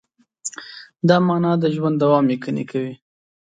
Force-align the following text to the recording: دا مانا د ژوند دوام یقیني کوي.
دا 1.07 1.17
مانا 1.27 1.51
د 1.59 1.63
ژوند 1.75 1.95
دوام 2.03 2.25
یقیني 2.35 2.65
کوي. 2.71 2.93